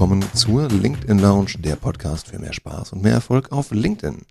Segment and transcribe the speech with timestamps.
[0.00, 4.22] willkommen zur LinkedIn Lounge, der Podcast für mehr Spaß und mehr Erfolg auf LinkedIn.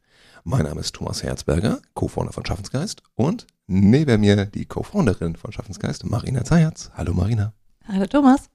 [0.44, 6.06] Mein Name ist Thomas Herzberger, Co-Founder von Schaffensgeist und neben mir die Co-Founderin von Schaffensgeist,
[6.06, 6.90] Marina Zayatz.
[6.96, 7.54] Hallo Marina.
[7.88, 8.50] Hallo Thomas.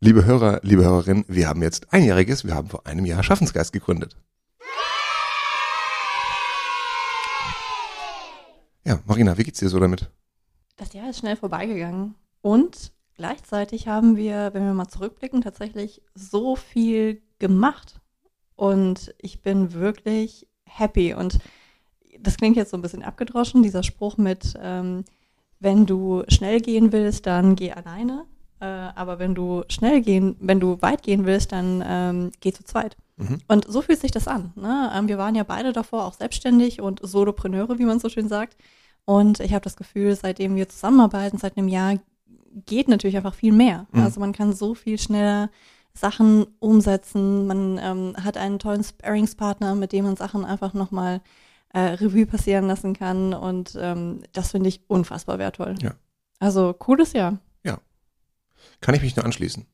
[0.00, 4.18] Liebe Hörer, liebe Hörerinnen, wir haben jetzt einjähriges, wir haben vor einem Jahr Schaffensgeist gegründet.
[8.84, 10.10] Ja, Marina, wie geht's dir so damit?
[10.76, 16.56] Das Jahr ist schnell vorbeigegangen und gleichzeitig haben wir, wenn wir mal zurückblicken, tatsächlich so
[16.56, 18.00] viel gemacht.
[18.56, 21.12] Und ich bin wirklich happy.
[21.12, 21.38] Und
[22.18, 25.04] das klingt jetzt so ein bisschen abgedroschen, dieser Spruch mit, ähm,
[25.58, 28.24] wenn du schnell gehen willst, dann geh alleine.
[28.58, 32.64] Äh, aber wenn du schnell gehen, wenn du weit gehen willst, dann ähm, geh zu
[32.64, 32.96] zweit.
[33.18, 33.40] Mhm.
[33.48, 34.54] Und so fühlt sich das an.
[34.56, 34.90] Ne?
[34.94, 38.56] Ähm, wir waren ja beide davor auch selbstständig und Solopreneure, wie man so schön sagt.
[39.04, 41.98] Und ich habe das Gefühl, seitdem wir zusammenarbeiten, seit einem Jahr,
[42.50, 43.86] geht natürlich einfach viel mehr.
[43.92, 44.02] Mhm.
[44.02, 45.50] Also man kann so viel schneller
[45.94, 47.46] Sachen umsetzen.
[47.46, 51.20] Man ähm, hat einen tollen Sparingspartner, mit dem man Sachen einfach nochmal
[51.72, 53.34] äh, Revue passieren lassen kann.
[53.34, 55.74] Und ähm, das finde ich unfassbar wertvoll.
[55.80, 55.94] Ja.
[56.38, 57.38] Also cooles Jahr.
[57.64, 57.78] Ja.
[58.80, 59.66] Kann ich mich nur anschließen.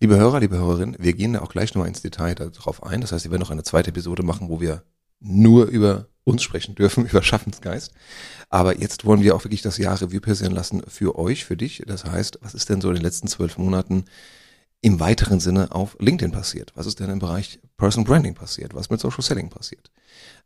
[0.00, 3.00] Liebe Hörer, liebe Hörerinnen, wir gehen da auch gleich nochmal ins Detail darauf ein.
[3.00, 4.82] Das heißt, wir werden noch eine zweite Episode machen, wo wir
[5.20, 7.92] nur über uns sprechen dürfen, über Schaffensgeist.
[8.48, 11.82] Aber jetzt wollen wir auch wirklich das Jahr Revue passieren lassen für euch, für dich.
[11.86, 14.04] Das heißt, was ist denn so in den letzten zwölf Monaten
[14.82, 16.72] im weiteren Sinne auf LinkedIn passiert?
[16.74, 18.74] Was ist denn im Bereich Personal Branding passiert?
[18.74, 19.90] Was mit Social Selling passiert?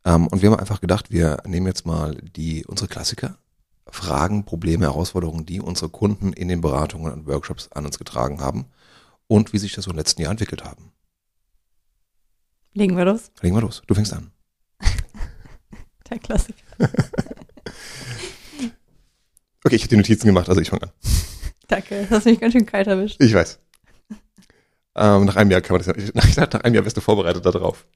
[0.05, 3.39] Ähm, und wir haben einfach gedacht, wir nehmen jetzt mal die, unsere Klassiker,
[3.87, 8.67] Fragen, Probleme, Herausforderungen, die unsere Kunden in den Beratungen und Workshops an uns getragen haben
[9.29, 10.93] und wie sich das so im letzten Jahr entwickelt haben.
[12.73, 13.31] Legen wir los?
[13.41, 13.83] Legen wir los.
[13.87, 14.34] Du fängst an.
[16.11, 16.59] Der Klassiker.
[19.65, 20.91] okay, ich habe die Notizen gemacht, also ich fange an.
[21.69, 23.21] Danke, das hast mich ganz schön kalt erwischt.
[23.21, 23.59] Ich weiß.
[24.97, 27.45] Ähm, nach einem Jahr kann man das ja, nach, nach einem Jahr bist du vorbereitet
[27.45, 27.87] darauf.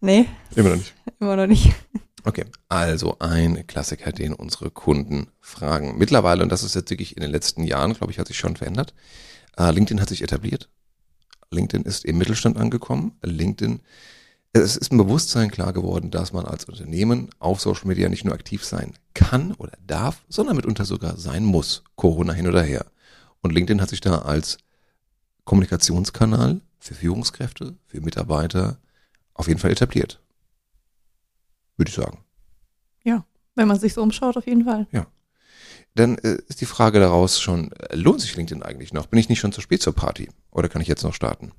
[0.00, 0.28] Nee.
[0.54, 0.94] Immer noch nicht.
[1.20, 1.74] Immer noch nicht.
[2.24, 5.98] Okay, also ein Klassiker, den unsere Kunden fragen.
[5.98, 8.56] Mittlerweile, und das ist jetzt wirklich in den letzten Jahren, glaube ich, hat sich schon
[8.56, 8.94] verändert.
[9.56, 10.68] Äh, LinkedIn hat sich etabliert.
[11.50, 13.18] LinkedIn ist im Mittelstand angekommen.
[13.22, 13.80] LinkedIn
[14.52, 18.34] es ist ein Bewusstsein klar geworden, dass man als Unternehmen auf Social Media nicht nur
[18.34, 21.84] aktiv sein kann oder darf, sondern mitunter sogar sein muss.
[21.96, 22.86] Corona hin oder her.
[23.40, 24.58] Und LinkedIn hat sich da als
[25.44, 28.78] Kommunikationskanal für Führungskräfte, für Mitarbeiter
[29.34, 30.20] auf jeden Fall etabliert.
[31.76, 32.18] Würde ich sagen.
[33.04, 33.24] Ja,
[33.54, 34.86] wenn man sich so umschaut, auf jeden Fall.
[34.92, 35.06] Ja.
[35.94, 39.06] Dann äh, ist die Frage daraus schon, äh, lohnt sich LinkedIn eigentlich noch?
[39.06, 40.28] Bin ich nicht schon zu spät zur Party?
[40.50, 41.52] Oder kann ich jetzt noch starten?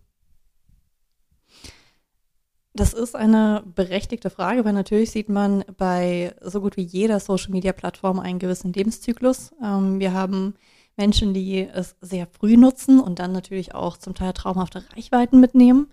[2.76, 8.20] Das ist eine berechtigte Frage, weil natürlich sieht man bei so gut wie jeder Social-Media-Plattform
[8.20, 9.52] einen gewissen Lebenszyklus.
[9.64, 10.56] Ähm, wir haben
[10.98, 15.88] Menschen, die es sehr früh nutzen und dann natürlich auch zum Teil traumhafte Reichweiten mitnehmen,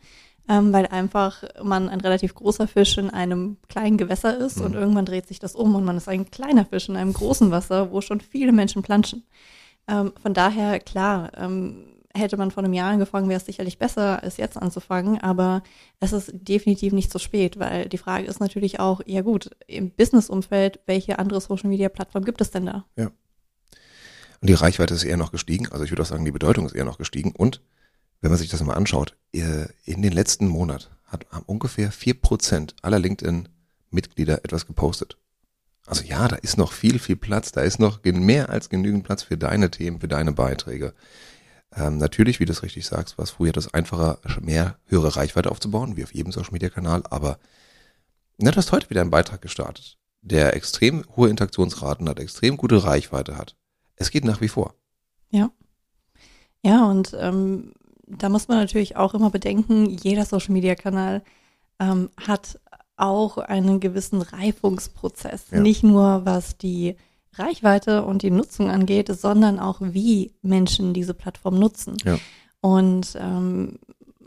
[0.49, 4.65] ähm, weil einfach man ein relativ großer Fisch in einem kleinen Gewässer ist mhm.
[4.65, 7.51] und irgendwann dreht sich das um und man ist ein kleiner Fisch in einem großen
[7.51, 9.25] Wasser, wo schon viele Menschen planschen.
[9.87, 14.23] Ähm, von daher, klar, ähm, hätte man vor einem Jahr angefangen, wäre es sicherlich besser,
[14.23, 15.21] als jetzt anzufangen.
[15.21, 15.63] Aber
[16.01, 19.91] es ist definitiv nicht zu spät, weil die Frage ist natürlich auch, ja gut, im
[19.91, 22.85] Business-Umfeld, welche andere Social-Media-Plattform gibt es denn da?
[22.97, 23.07] Ja.
[24.41, 25.69] Und die Reichweite ist eher noch gestiegen.
[25.71, 27.33] Also ich würde auch sagen, die Bedeutung ist eher noch gestiegen.
[27.37, 27.61] Und
[28.23, 32.99] wenn man sich das mal anschaut, in den letzten Monat hat ungefähr vier Prozent aller
[32.99, 35.19] LinkedIn-Mitglieder etwas gepostet.
[35.87, 37.53] Also ja, da ist noch viel, viel Platz.
[37.53, 40.95] Da ist noch mehr als genügend Platz für deine Themen, für deine Beiträge.
[41.77, 45.51] Ähm, natürlich, wie du es richtig sagst, war es früher das einfacher, mehr höhere Reichweite
[45.51, 47.39] aufzubauen, wie auf jedem Social Media Kanal, aber
[48.39, 52.83] na, du hast heute wieder einen Beitrag gestartet, der extrem hohe Interaktionsraten hat, extrem gute
[52.83, 53.55] Reichweite hat.
[53.97, 54.75] Es geht nach wie vor.
[55.31, 55.51] Ja.
[56.63, 57.75] Ja, und ähm,
[58.07, 61.23] da muss man natürlich auch immer bedenken, jeder Social Media Kanal
[61.79, 62.59] ähm, hat
[62.97, 65.47] auch einen gewissen Reifungsprozess.
[65.51, 65.61] Ja.
[65.61, 66.97] Nicht nur was die
[67.35, 71.97] Reichweite und die Nutzung angeht, sondern auch wie Menschen diese Plattform nutzen.
[72.05, 72.19] Ja.
[72.61, 73.79] Und ähm,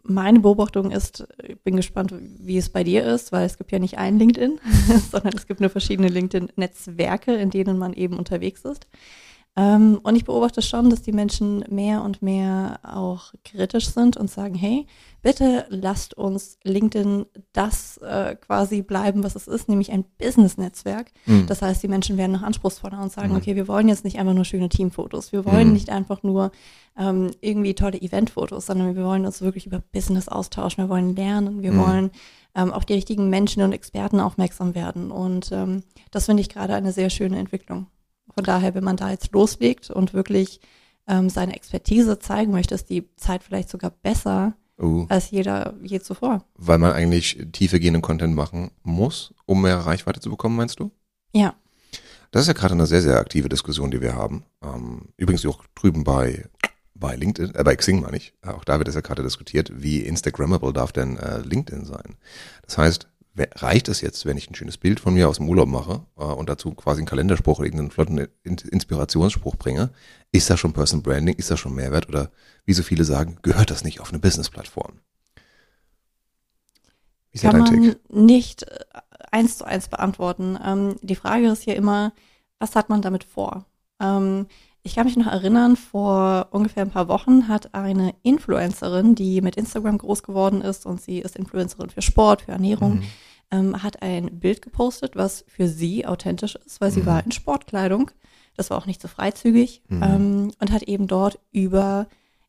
[0.03, 3.79] meine Beobachtung ist, ich bin gespannt, wie es bei dir ist, weil es gibt ja
[3.79, 4.59] nicht ein LinkedIn,
[5.11, 8.87] sondern es gibt nur verschiedene LinkedIn-Netzwerke, in denen man eben unterwegs ist.
[9.55, 14.31] Ähm, und ich beobachte schon, dass die Menschen mehr und mehr auch kritisch sind und
[14.31, 14.87] sagen, hey,
[15.21, 21.11] bitte lasst uns LinkedIn das äh, quasi bleiben, was es ist, nämlich ein Business-Netzwerk.
[21.27, 21.45] Mhm.
[21.45, 23.37] Das heißt, die Menschen werden noch anspruchsvoller und sagen, mhm.
[23.37, 25.73] okay, wir wollen jetzt nicht einfach nur schöne Teamfotos, wir wollen mhm.
[25.73, 26.51] nicht einfach nur
[26.97, 31.61] ähm, irgendwie tolle Eventfotos, sondern wir wollen uns wirklich über Business austauschen, wir wollen lernen,
[31.61, 31.79] wir mhm.
[31.79, 32.11] wollen
[32.55, 35.11] ähm, auf die richtigen Menschen und Experten aufmerksam werden.
[35.11, 37.85] Und ähm, das finde ich gerade eine sehr schöne Entwicklung.
[38.33, 40.59] Von daher, wenn man da jetzt loslegt und wirklich
[41.07, 45.99] ähm, seine Expertise zeigen möchte, ist die Zeit vielleicht sogar besser Uh, als jeder je
[45.99, 46.43] zuvor.
[46.55, 50.89] weil man eigentlich tiefergehenden Content machen muss, um mehr Reichweite zu bekommen, meinst du?
[51.31, 51.53] Ja,
[52.31, 54.43] Das ist ja gerade eine sehr, sehr aktive Diskussion, die wir haben.
[54.63, 56.49] Ähm, übrigens auch drüben bei,
[56.95, 58.33] bei LinkedIn, äh, bei Xing meine ich.
[58.41, 62.15] Auch da wird es ja gerade diskutiert, wie Instagrammable darf denn äh, LinkedIn sein.
[62.65, 65.67] Das heißt, reicht es jetzt, wenn ich ein schönes Bild von mir aus dem Urlaub
[65.67, 69.89] mache äh, und dazu quasi einen Kalenderspruch oder irgendeinen flotten In Inspirationsspruch bringe?
[70.31, 71.35] Ist das schon Person Branding?
[71.35, 72.09] Ist das schon Mehrwert?
[72.09, 72.29] Oder
[72.65, 74.99] wie so viele sagen, gehört das nicht auf eine Business-Plattform?
[77.31, 78.13] Wie ist kann dein man Tick?
[78.13, 78.83] nicht äh,
[79.31, 80.57] eins zu eins beantworten.
[80.63, 82.13] Ähm, die Frage ist ja immer,
[82.59, 83.65] was hat man damit vor?
[83.99, 84.47] Ähm,
[84.83, 89.55] ich kann mich noch erinnern, vor ungefähr ein paar Wochen hat eine Influencerin, die mit
[89.55, 93.03] Instagram groß geworden ist und sie ist Influencerin für Sport, für Ernährung, Mhm.
[93.51, 97.05] ähm, hat ein Bild gepostet, was für sie authentisch ist, weil sie Mhm.
[97.05, 98.11] war in Sportkleidung.
[98.57, 100.03] Das war auch nicht so freizügig Mhm.
[100.03, 102.07] ähm, und hat eben dort über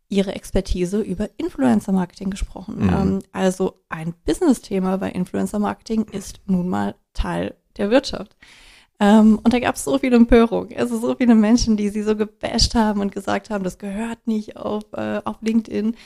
[0.08, 2.76] ihre Expertise über Influencer-Marketing gesprochen.
[2.86, 2.88] Mhm.
[2.92, 8.36] Ähm, also ein Business-Thema bei Influencer-Marketing ist nun mal Teil der Wirtschaft.
[9.00, 10.68] Ähm, und da gab es so viel Empörung.
[10.76, 14.56] Also so viele Menschen, die sie so gebasht haben und gesagt haben, das gehört nicht
[14.56, 15.96] auf, äh, auf LinkedIn.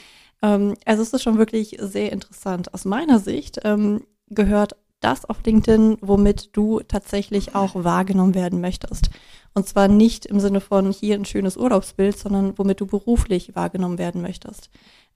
[0.41, 2.73] Ähm, also es ist schon wirklich sehr interessant.
[2.73, 9.09] Aus meiner Sicht ähm, gehört das auf LinkedIn, womit du tatsächlich auch wahrgenommen werden möchtest.
[9.53, 13.97] Und zwar nicht im Sinne von hier ein schönes Urlaubsbild, sondern womit du beruflich wahrgenommen
[13.97, 14.69] werden möchtest.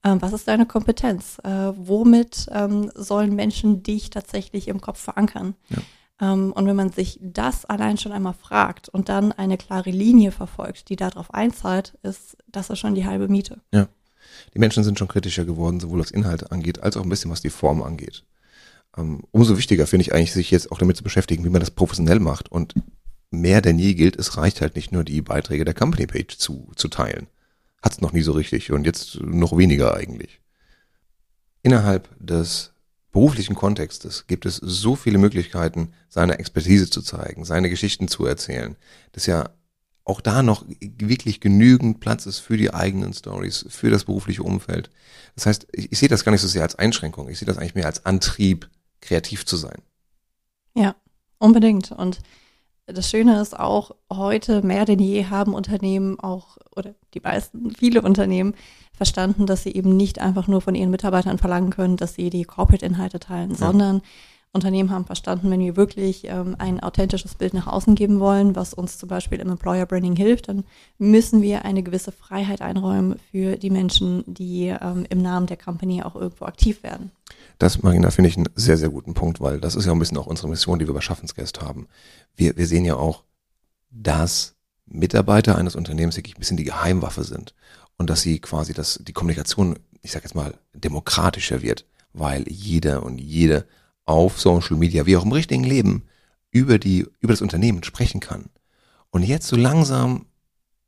[0.04, 1.40] Ähm, was ist deine Kompetenz?
[1.44, 5.56] Äh, womit ähm, sollen Menschen dich tatsächlich im Kopf verankern?
[5.70, 5.78] Ja.
[6.24, 10.32] Ähm, und wenn man sich das allein schon einmal fragt und dann eine klare Linie
[10.32, 13.60] verfolgt, die darauf einzahlt, ist das ist schon die halbe Miete.
[14.54, 17.42] Die Menschen sind schon kritischer geworden, sowohl was Inhalte angeht, als auch ein bisschen was
[17.42, 18.24] die Form angeht.
[18.98, 21.72] Ähm, umso wichtiger finde ich eigentlich, sich jetzt auch damit zu beschäftigen, wie man das
[21.72, 22.50] professionell macht.
[22.50, 22.74] Und
[23.30, 26.72] mehr denn je gilt, es reicht halt nicht nur, die Beiträge der Company Page zu,
[26.76, 27.28] zu teilen.
[27.82, 30.40] Hat's noch nie so richtig und jetzt noch weniger eigentlich.
[31.64, 32.73] Innerhalb des
[33.14, 38.76] beruflichen Kontextes gibt es so viele Möglichkeiten, seine Expertise zu zeigen, seine Geschichten zu erzählen,
[39.14, 39.52] dass ja
[40.04, 44.90] auch da noch wirklich genügend Platz ist für die eigenen Stories, für das berufliche Umfeld.
[45.36, 47.58] Das heißt, ich, ich sehe das gar nicht so sehr als Einschränkung, ich sehe das
[47.58, 48.70] eigentlich mehr als Antrieb,
[49.00, 49.82] kreativ zu sein.
[50.76, 50.96] Ja,
[51.38, 51.92] unbedingt.
[51.92, 52.20] Und
[52.86, 58.02] das Schöne ist auch, heute mehr denn je haben Unternehmen auch, oder die meisten, viele
[58.02, 58.56] Unternehmen
[58.94, 62.44] verstanden, dass sie eben nicht einfach nur von ihren Mitarbeitern verlangen können, dass sie die
[62.44, 63.58] Corporate-Inhalte teilen, Ja.
[63.58, 64.02] sondern
[64.56, 68.76] Unternehmen haben verstanden, wenn wir wirklich ähm, ein authentisches Bild nach außen geben wollen, was
[68.76, 70.64] uns zum Beispiel im Employer Branding hilft, dann
[71.00, 76.04] müssen wir eine gewisse Freiheit einräumen für die Menschen, die ähm, im Namen der Company
[76.04, 77.10] auch irgendwo aktiv werden.
[77.60, 80.18] Das, Marina, finde ich einen sehr, sehr guten Punkt, weil das ist ja ein bisschen
[80.18, 81.88] auch unsere Mission, die wir bei Schaffensgäst haben.
[82.36, 83.24] Wir, wir sehen ja auch,
[83.90, 84.56] dass
[84.86, 87.54] Mitarbeiter eines Unternehmens wirklich ein bisschen die Geheimwaffe sind
[87.98, 93.04] und dass sie quasi, dass die Kommunikation, ich sag jetzt mal, demokratischer wird, weil jeder
[93.04, 93.66] und jede
[94.06, 96.04] auf Social Media, wie auch im richtigen Leben,
[96.52, 98.50] über die, über das Unternehmen sprechen kann.
[99.10, 100.26] Und jetzt so langsam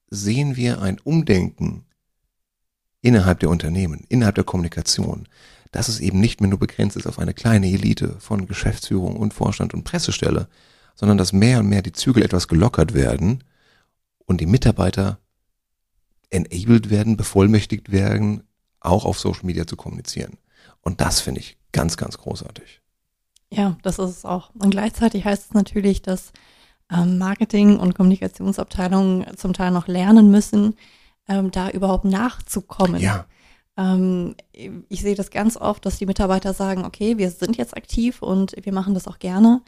[0.09, 1.85] sehen wir ein Umdenken
[3.01, 5.27] innerhalb der Unternehmen, innerhalb der Kommunikation,
[5.75, 9.33] dass es eben nicht mehr nur begrenzt ist auf eine kleine Elite von Geschäftsführung und
[9.33, 10.47] Vorstand und Pressestelle,
[10.95, 13.43] sondern dass mehr und mehr die Zügel etwas gelockert werden
[14.25, 15.19] und die Mitarbeiter
[16.29, 18.43] enabled werden, bevollmächtigt werden,
[18.79, 20.37] auch auf Social Media zu kommunizieren.
[20.79, 22.79] Und das finde ich ganz, ganz großartig.
[23.51, 24.51] Ja, das ist es auch.
[24.55, 26.31] Und gleichzeitig heißt es natürlich, dass
[26.89, 30.75] ähm, Marketing- und Kommunikationsabteilungen zum Teil noch lernen müssen,
[31.27, 33.01] ähm, da überhaupt nachzukommen.
[33.01, 33.25] Ja,
[33.77, 38.21] Ähm, ich sehe das ganz oft, dass die Mitarbeiter sagen, okay, wir sind jetzt aktiv
[38.21, 39.61] und wir machen das auch gerne.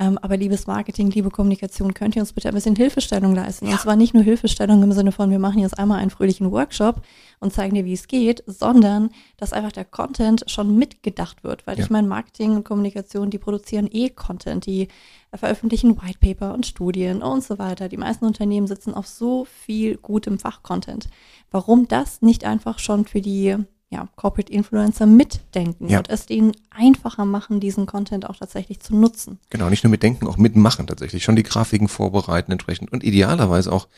[0.00, 3.66] Ähm, aber liebes Marketing, liebe Kommunikation, könnt ihr uns bitte ein bisschen Hilfestellung leisten?
[3.66, 3.72] Ja.
[3.72, 7.02] Und zwar nicht nur Hilfestellung im Sinne von, wir machen jetzt einmal einen fröhlichen Workshop
[7.38, 11.66] und zeigen dir, wie es geht, sondern dass einfach der Content schon mitgedacht wird.
[11.66, 11.84] Weil Ja.
[11.84, 14.88] ich meine, Marketing und Kommunikation, die produzieren eh Content, die
[15.34, 17.90] veröffentlichen Whitepaper und Studien und so weiter.
[17.90, 21.08] Die meisten Unternehmen sitzen auf so viel gutem Fachcontent.
[21.50, 23.54] Warum das nicht einfach schon für die
[23.92, 25.98] ja, Corporate Influencer mitdenken Ja.
[25.98, 29.38] und es denen einfacher machen, diesen Content auch tatsächlich zu nutzen?
[29.50, 31.24] genau, nicht nur mitdenken, auch mitmachen tatsächlich.
[31.24, 33.88] Schon die Grafiken vorbereiten entsprechend und idealerweise auch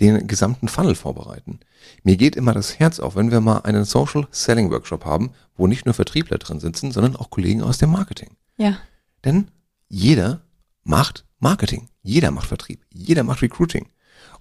[0.00, 1.58] den gesamten Funnel vorbereiten.
[2.04, 5.66] Mir geht immer das Herz auf, wenn wir mal einen Social Selling Workshop haben, wo
[5.66, 8.30] nicht nur Vertriebler drin sitzen, sondern auch Kollegen aus dem Marketing.
[8.56, 8.78] Ja,
[9.24, 9.48] Denn
[9.88, 10.42] jeder
[10.84, 13.88] macht Marketing, jeder macht Vertrieb, jeder macht Recruiting.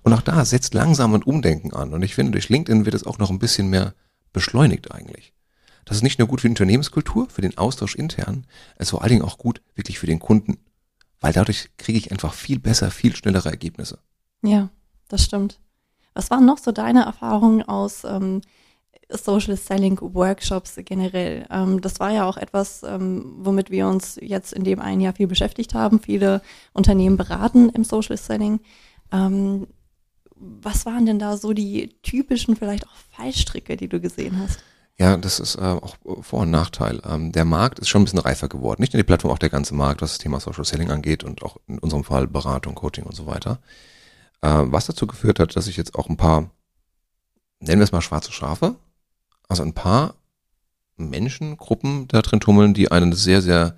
[0.04, 1.94] Und auch da setzt langsam ein Umdenken an.
[1.94, 3.94] Und ich finde, durch LinkedIn wird es auch noch ein bisschen mehr
[4.34, 5.34] beschleunigt eigentlich.
[5.86, 8.46] Das ist nicht nur gut für die Unternehmenskultur, für den Austausch intern,
[8.76, 10.58] es ist vor allen Dingen auch gut wirklich für den Kunden.
[11.20, 14.00] Weil dadurch kriege ich einfach viel besser, viel schnellere Ergebnisse.
[14.42, 14.70] ja,
[15.08, 15.60] das stimmt.
[16.14, 18.42] Was waren noch so deine Erfahrungen aus ähm,
[19.10, 21.46] Social Selling Workshops generell?
[21.50, 25.14] Ähm, das war ja auch etwas, ähm, womit wir uns jetzt in dem einen Jahr
[25.14, 26.00] viel beschäftigt haben.
[26.00, 26.42] Viele
[26.74, 28.60] Unternehmen beraten im Social Selling.
[30.40, 34.60] Was waren denn da so die typischen, vielleicht auch Fallstricke, die du gesehen hast?
[35.00, 37.02] Ja, das ist äh, auch Vor- und Nachteil.
[37.06, 38.82] Ähm, der Markt ist schon ein bisschen reifer geworden.
[38.82, 41.42] Nicht nur die Plattform, auch der ganze Markt, was das Thema Social Selling angeht und
[41.42, 43.60] auch in unserem Fall Beratung, Coaching und so weiter.
[44.42, 46.52] Äh, was dazu geführt hat, dass ich jetzt auch ein paar,
[47.60, 48.76] nennen wir es mal schwarze Schafe,
[49.48, 50.16] also ein paar
[50.98, 53.78] Menschengruppen da drin tummeln, die einen sehr, sehr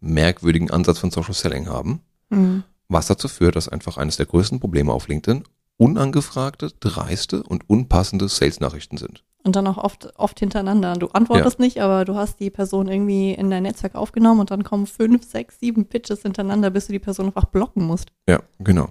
[0.00, 2.00] merkwürdigen Ansatz von Social Selling haben.
[2.28, 2.64] Mhm.
[2.88, 5.44] Was dazu führt, dass einfach eines der größten Probleme auf LinkedIn
[5.78, 9.24] unangefragte, dreiste und unpassende Sales-Nachrichten sind.
[9.44, 10.94] Und dann auch oft, oft hintereinander.
[10.94, 11.64] Du antwortest ja.
[11.64, 15.24] nicht, aber du hast die Person irgendwie in dein Netzwerk aufgenommen und dann kommen fünf,
[15.24, 18.08] sechs, sieben Pitches hintereinander, bis du die Person einfach blocken musst.
[18.28, 18.88] Ja, genau.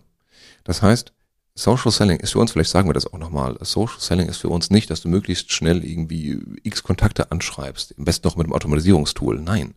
[0.63, 1.11] Das heißt,
[1.55, 4.49] Social Selling ist für uns, vielleicht sagen wir das auch nochmal, Social Selling ist für
[4.49, 8.53] uns nicht, dass du möglichst schnell irgendwie x Kontakte anschreibst, am besten noch mit einem
[8.53, 9.39] Automatisierungstool.
[9.39, 9.73] Nein.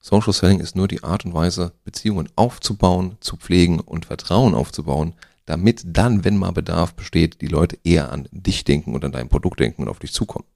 [0.00, 5.14] Social Selling ist nur die Art und Weise, Beziehungen aufzubauen, zu pflegen und Vertrauen aufzubauen,
[5.50, 9.28] damit dann, wenn mal Bedarf besteht, die Leute eher an dich denken und an dein
[9.28, 10.46] Produkt denken und auf dich zukommen.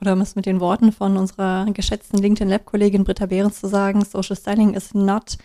[0.00, 4.04] Oder um es mit den Worten von unserer geschätzten LinkedIn Lab-Kollegin Britta Behrens zu sagen,
[4.04, 5.38] Social Styling is not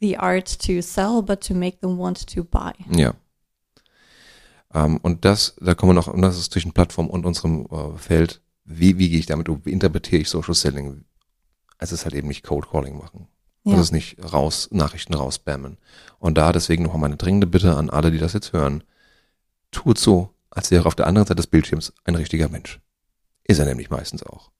[0.00, 2.72] the art to sell, but to make them want to buy.
[2.90, 3.10] Ja.
[4.72, 7.66] Um, ähm, und das, da kommen wir noch, und das ist zwischen Plattform und unserem
[7.66, 11.04] uh, Feld, wie, wie gehe ich damit um, wie interpretiere ich Social Selling?
[11.76, 13.26] Es ist halt eben nicht Cold Calling machen.
[13.64, 13.72] Ja.
[13.72, 15.76] Das ist nicht raus, Nachrichten rausspammen.
[16.18, 18.84] Und da deswegen nochmal meine dringende Bitte an alle, die das jetzt hören.
[19.70, 22.80] Tut so, als wäre auf der anderen Seite des Bildschirms ein richtiger Mensch.
[23.44, 24.50] Ist er nämlich meistens auch.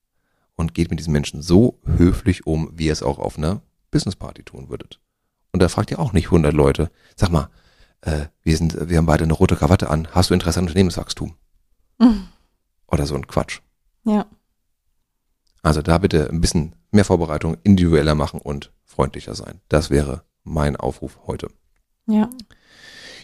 [0.55, 4.43] Und geht mit diesen Menschen so höflich um, wie ihr es auch auf einer Businessparty
[4.43, 5.01] tun würdet.
[5.53, 7.49] Und da fragt ihr auch nicht 100 Leute, sag mal,
[8.03, 11.35] äh, wir sind, wir haben beide eine rote Krawatte an, hast du Interesse an Unternehmenswachstum?
[11.99, 12.29] Mhm.
[12.87, 13.61] Oder so ein Quatsch.
[14.05, 14.27] Ja.
[15.63, 19.61] Also da bitte ein bisschen mehr Vorbereitung, individueller machen und freundlicher sein.
[19.69, 21.49] Das wäre mein Aufruf heute.
[22.07, 22.29] Ja.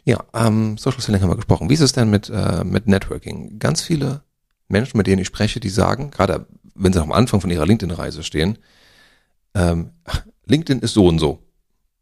[0.04, 1.68] Ja, ähm, Social Selling haben wir gesprochen.
[1.68, 3.58] Wie ist es denn mit, äh, mit Networking?
[3.58, 4.22] Ganz viele
[4.68, 7.66] Menschen, mit denen ich spreche, die sagen, gerade wenn sie noch am Anfang von ihrer
[7.66, 8.58] LinkedIn-Reise stehen,
[9.54, 9.90] ähm,
[10.44, 11.42] LinkedIn ist so und so.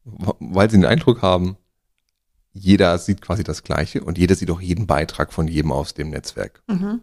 [0.04, 1.56] Weil sie den Eindruck haben,
[2.52, 6.10] jeder sieht quasi das Gleiche und jeder sieht auch jeden Beitrag von jedem aus dem
[6.10, 6.62] Netzwerk.
[6.66, 7.00] Mhm.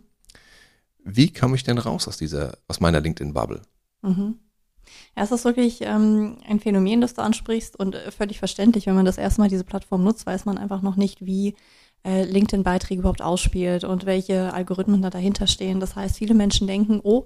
[1.04, 3.62] Wie komme ich denn raus aus dieser, aus meiner LinkedIn-Bubble?
[4.04, 4.36] Mhm.
[5.16, 8.96] Ja, es ist wirklich ähm, ein Phänomen, das du ansprichst und äh, völlig verständlich, wenn
[8.96, 11.56] man das erste Mal diese Plattform nutzt, weiß man einfach noch nicht, wie
[12.04, 15.80] äh, LinkedIn-Beiträge überhaupt ausspielt und welche Algorithmen da dahinter stehen.
[15.80, 17.26] Das heißt, viele Menschen denken, oh,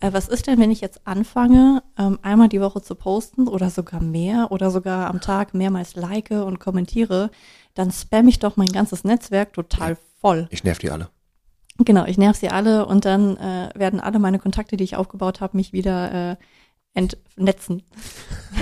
[0.00, 3.70] äh, was ist denn, wenn ich jetzt anfange, ähm, einmal die Woche zu posten oder
[3.70, 7.30] sogar mehr oder sogar am Tag mehrmals like und kommentiere,
[7.74, 10.48] dann spam ich doch mein ganzes Netzwerk total voll.
[10.50, 11.08] Ich nerv die alle.
[11.78, 15.40] Genau, ich nerv sie alle und dann äh, werden alle meine Kontakte, die ich aufgebaut
[15.40, 16.36] habe, mich wieder äh,
[16.96, 17.82] entnetzen.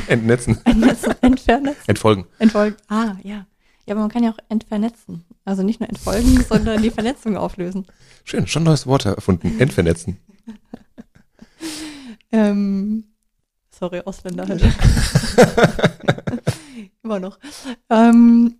[0.08, 0.58] Entnetzen.
[0.64, 1.84] Entnetzen, entvernetzen.
[1.86, 2.26] Entfolgen.
[2.38, 2.76] Entfolgen.
[2.88, 3.46] Ah, ja.
[3.86, 5.24] Ja, aber man kann ja auch entvernetzen.
[5.44, 7.86] Also nicht nur entfolgen, sondern die Vernetzung auflösen.
[8.24, 9.60] Schön, schon neues Wort erfunden.
[9.60, 10.18] Entvernetzen.
[12.32, 13.04] ähm,
[13.70, 14.62] sorry, Ausländer halt.
[17.02, 17.38] Immer noch.
[17.90, 18.56] Ähm,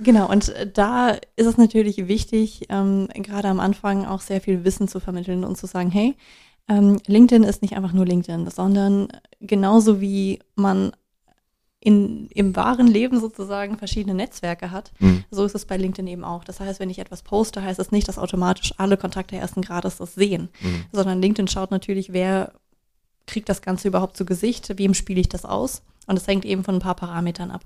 [0.00, 4.86] Genau, und da ist es natürlich wichtig, ähm, gerade am Anfang auch sehr viel Wissen
[4.86, 6.14] zu vermitteln und zu sagen, hey,
[6.68, 9.08] ähm, LinkedIn ist nicht einfach nur LinkedIn, sondern
[9.40, 10.92] genauso wie man
[11.80, 15.24] in, im wahren Leben sozusagen verschiedene Netzwerke hat, mhm.
[15.30, 16.44] so ist es bei LinkedIn eben auch.
[16.44, 19.96] Das heißt, wenn ich etwas poste, heißt es nicht, dass automatisch alle Kontakte ersten Grades
[19.98, 20.84] das sehen, mhm.
[20.92, 22.52] sondern LinkedIn schaut natürlich, wer
[23.26, 25.82] kriegt das Ganze überhaupt zu Gesicht, wem spiele ich das aus.
[26.06, 27.64] Und es hängt eben von ein paar Parametern ab.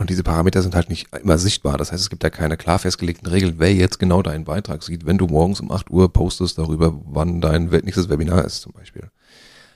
[0.00, 1.76] Und diese Parameter sind halt nicht immer sichtbar.
[1.76, 5.04] Das heißt, es gibt ja keine klar festgelegten Regeln, wer jetzt genau deinen Beitrag sieht,
[5.04, 9.10] wenn du morgens um 8 Uhr postest darüber, wann dein nächstes Webinar ist zum Beispiel.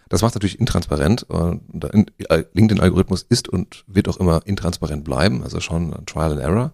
[0.08, 1.26] Das macht natürlich intransparent.
[1.28, 6.72] LinkedIn-Algorithmus ist und wird auch immer intransparent bleiben, also schon Trial and Error.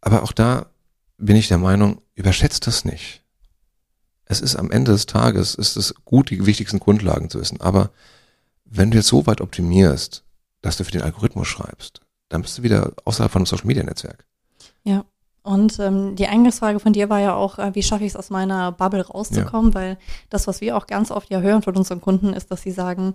[0.00, 0.70] Aber auch da
[1.18, 3.22] bin ich der Meinung, überschätzt das nicht.
[4.24, 7.60] Es ist am Ende des Tages, ist es gut, die wichtigsten Grundlagen zu wissen.
[7.60, 7.90] Aber
[8.64, 10.22] wenn du jetzt so weit optimierst,
[10.66, 13.82] dass du für den Algorithmus schreibst, dann bist du wieder außerhalb von einem Social Media
[13.82, 14.26] Netzwerk.
[14.84, 15.04] Ja.
[15.42, 18.30] Und ähm, die Eingangsfrage von dir war ja auch, äh, wie schaffe ich es aus
[18.30, 19.70] meiner Bubble rauszukommen?
[19.70, 19.74] Ja.
[19.80, 22.72] Weil das, was wir auch ganz oft ja hören von unseren Kunden, ist, dass sie
[22.72, 23.14] sagen,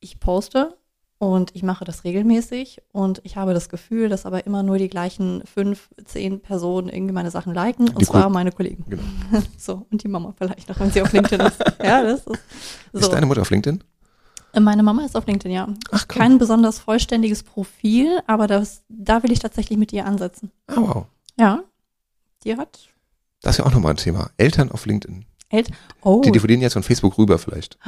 [0.00, 0.76] ich poste
[1.16, 4.88] und ich mache das regelmäßig und ich habe das Gefühl, dass aber immer nur die
[4.88, 8.84] gleichen fünf, zehn Personen irgendwie meine Sachen liken, die und zwar Ko meine Kollegen.
[8.88, 9.02] Genau.
[9.56, 11.64] so, und die Mama vielleicht noch, wenn sie auf LinkedIn ist.
[11.82, 12.24] Ja, das ist
[12.92, 12.98] so.
[12.98, 13.82] Ist deine Mutter auf LinkedIn?
[14.60, 15.68] Meine Mama ist auf LinkedIn, ja.
[15.90, 20.50] Ach, Kein besonders vollständiges Profil, aber das, da will ich tatsächlich mit ihr ansetzen.
[20.70, 21.06] Oh, wow.
[21.38, 21.62] Ja,
[22.44, 22.88] die hat.
[23.42, 24.30] Das ist ja auch nochmal ein Thema.
[24.36, 25.24] Eltern auf LinkedIn.
[25.48, 25.76] Eltern.
[26.02, 26.20] Oh.
[26.24, 27.78] Die diffundieren jetzt von Facebook rüber vielleicht.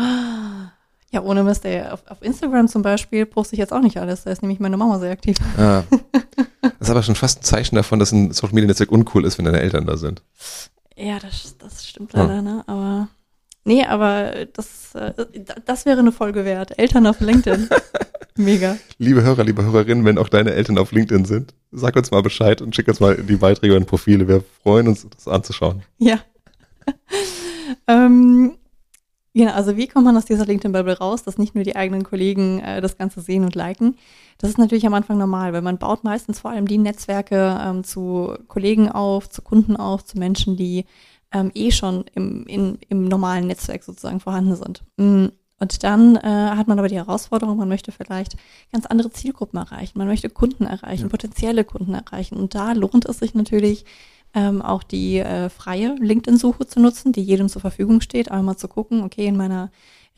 [1.13, 1.83] Ja, ohne Mist, ey.
[1.89, 4.23] Auf, auf Instagram zum Beispiel poste ich jetzt auch nicht alles.
[4.23, 5.37] Da ist nämlich meine Mama sehr aktiv.
[5.59, 5.83] Ah.
[6.63, 9.39] Das ist aber schon fast ein Zeichen davon, dass ein Social Media Netzwerk uncool ist,
[9.39, 10.23] wenn deine Eltern da sind.
[10.97, 12.43] Ja, das, das stimmt leider, ja.
[12.43, 12.65] ne?
[12.67, 13.09] Aber
[13.65, 15.13] nee, aber das, äh,
[15.65, 16.79] das wäre eine Folge wert.
[16.79, 17.69] Eltern auf LinkedIn.
[18.37, 18.77] Mega.
[18.99, 22.63] Liebe Hörer, liebe Hörerinnen, wenn auch deine Eltern auf LinkedIn sind, sag uns mal Bescheid
[22.63, 24.27] und schick uns mal die Beiträge und Profile.
[24.29, 25.83] Wir freuen uns, das anzuschauen.
[25.99, 26.21] Ja.
[27.87, 28.53] ähm,
[29.33, 32.59] Genau, also wie kommt man aus dieser LinkedIn-Bubble raus, dass nicht nur die eigenen Kollegen
[32.61, 33.97] äh, das Ganze sehen und liken?
[34.39, 37.85] Das ist natürlich am Anfang normal, weil man baut meistens vor allem die Netzwerke ähm,
[37.85, 40.85] zu Kollegen auf, zu Kunden auf, zu Menschen, die
[41.33, 44.83] ähm, eh schon im, in, im normalen Netzwerk sozusagen vorhanden sind.
[44.97, 45.27] Mm,
[45.61, 48.37] und dann äh, hat man aber die Herausforderung, man möchte vielleicht
[48.73, 51.09] ganz andere Zielgruppen erreichen, man möchte Kunden erreichen, ja.
[51.09, 52.37] potenzielle Kunden erreichen.
[52.37, 53.85] Und da lohnt es sich natürlich,
[54.33, 58.69] ähm, auch die äh, freie LinkedIn-Suche zu nutzen, die jedem zur Verfügung steht, einmal zu
[58.69, 59.71] gucken, okay, in meiner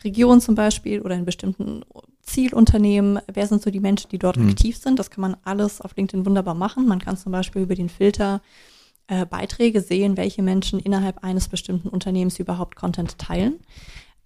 [0.04, 1.84] Region zum Beispiel oder in bestimmten
[2.22, 4.50] Zielunternehmen, wer sind so die Menschen, die dort mhm.
[4.50, 4.98] aktiv sind.
[4.98, 6.86] Das kann man alles auf LinkedIn wunderbar machen.
[6.86, 8.42] Man kann zum Beispiel über den Filter
[9.06, 13.60] äh, Beiträge sehen, welche Menschen innerhalb eines bestimmten Unternehmens überhaupt Content teilen.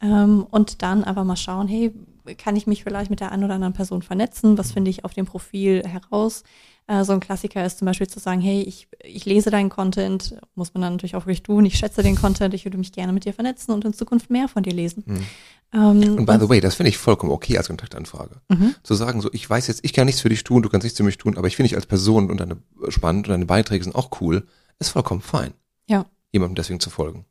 [0.00, 1.92] Ähm, und dann einfach mal schauen, hey,
[2.38, 4.59] kann ich mich vielleicht mit der einen oder anderen Person vernetzen?
[4.59, 6.42] Was finde ich auf dem Profil heraus?
[6.88, 10.37] Äh, so ein Klassiker ist zum Beispiel zu sagen, hey, ich, ich lese deinen Content,
[10.54, 13.12] muss man dann natürlich auch wirklich tun, ich schätze den Content, ich würde mich gerne
[13.12, 15.02] mit dir vernetzen und in Zukunft mehr von dir lesen.
[15.06, 15.26] Mhm.
[15.73, 18.40] Ähm, und by the way, das finde ich vollkommen okay als Kontaktanfrage.
[18.49, 18.75] Mhm.
[18.83, 20.97] Zu sagen, so, ich weiß jetzt, ich kann nichts für dich tun, du kannst nichts
[20.97, 23.83] für mich tun, aber ich finde dich als Person und deine spannend und deine Beiträge
[23.83, 24.47] sind auch cool,
[24.78, 25.54] ist vollkommen fein.
[25.87, 26.06] Ja.
[26.33, 27.25] Jemandem deswegen zu folgen.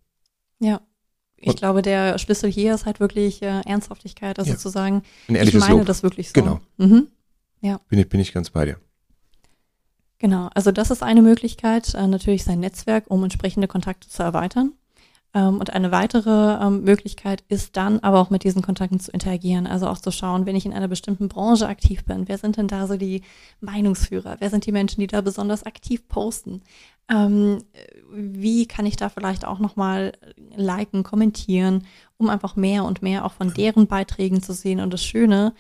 [0.60, 0.82] Ja.
[1.38, 4.58] Ich und glaube, der Schlüssel hier ist halt wirklich äh, Ernsthaftigkeit, also ja.
[4.58, 5.86] zu sagen, ich meine Lob.
[5.86, 6.34] das wirklich so.
[6.34, 6.60] Genau.
[6.78, 7.08] Mhm.
[7.62, 7.80] Ja.
[7.90, 8.80] Bin ich, bin ich ganz bei dir.
[10.18, 14.74] Genau, also das ist eine Möglichkeit, äh, natürlich sein Netzwerk, um entsprechende Kontakte zu erweitern.
[15.36, 19.68] Ähm, und eine weitere ähm, Möglichkeit ist dann aber auch mit diesen Kontakten zu interagieren.
[19.68, 22.70] Also auch zu schauen, wenn ich in einer bestimmten Branche aktiv bin, wer sind denn
[22.70, 23.22] da so die
[23.60, 24.38] Meinungsführer?
[24.40, 26.62] Wer sind die Menschen, die da besonders aktiv posten?
[27.12, 27.60] Ähm,
[28.12, 30.14] wie kann ich da vielleicht auch nochmal
[30.56, 31.86] liken, kommentieren,
[32.18, 34.80] um einfach mehr und mehr auch von deren Beiträgen zu sehen?
[34.80, 35.54] Und das Schöne,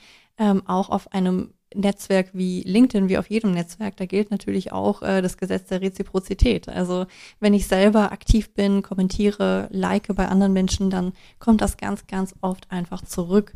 [0.65, 5.21] auch auf einem Netzwerk wie LinkedIn, wie auf jedem Netzwerk, da gilt natürlich auch äh,
[5.21, 6.69] das Gesetz der Reziprozität.
[6.69, 7.05] Also
[7.39, 12.33] wenn ich selber aktiv bin, kommentiere, like bei anderen Menschen, dann kommt das ganz, ganz
[12.41, 13.53] oft einfach zurück.